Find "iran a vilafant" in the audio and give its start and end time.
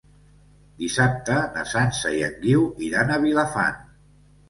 2.91-3.83